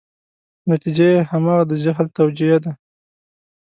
نتیجه 0.71 1.05
یې 1.13 1.21
همغه 1.29 1.63
د 1.69 1.71
جهل 1.83 2.07
توجیه 2.17 2.57
ده. 2.63 2.71